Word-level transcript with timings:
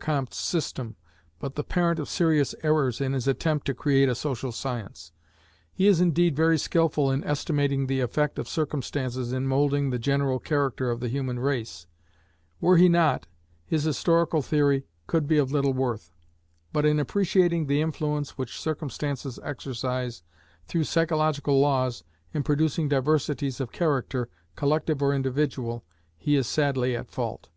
Comte's 0.00 0.36
system, 0.36 0.96
but 1.38 1.54
the 1.54 1.62
parent 1.62 2.00
of 2.00 2.08
serious 2.08 2.56
errors 2.64 3.00
in 3.00 3.12
his 3.12 3.28
attempt 3.28 3.66
to 3.66 3.72
create 3.72 4.08
a 4.08 4.16
Social 4.16 4.50
Science. 4.50 5.12
He 5.72 5.86
is 5.86 6.00
indeed 6.00 6.34
very 6.34 6.58
skilful 6.58 7.08
in 7.12 7.22
estimating 7.22 7.86
the 7.86 8.00
effect 8.00 8.36
of 8.40 8.48
circumstances 8.48 9.32
in 9.32 9.46
moulding 9.46 9.90
the 9.90 9.98
general 10.00 10.40
character 10.40 10.90
of 10.90 10.98
the 10.98 11.06
human 11.08 11.38
race; 11.38 11.86
were 12.60 12.76
he 12.76 12.88
not, 12.88 13.28
his 13.64 13.84
historical 13.84 14.42
theory 14.42 14.82
could 15.06 15.28
be 15.28 15.38
of 15.38 15.52
little 15.52 15.72
worth: 15.72 16.10
but 16.72 16.84
in 16.84 16.98
appreciating 16.98 17.66
the 17.66 17.80
influence 17.80 18.30
which 18.36 18.60
circumstances 18.60 19.38
exercise, 19.44 20.24
through 20.66 20.82
psychological 20.82 21.60
laws, 21.60 22.02
in 22.34 22.42
producing 22.42 22.88
diversities 22.88 23.60
of 23.60 23.70
character, 23.70 24.28
collective 24.56 25.00
or 25.00 25.14
individual, 25.14 25.84
he 26.16 26.34
is 26.34 26.48
sadly 26.48 26.96
at 26.96 27.08
fault. 27.08 27.50